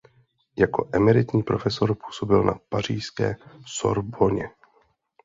[0.57, 4.49] Jako emeritní profesor působil na pařížské Sorbonně.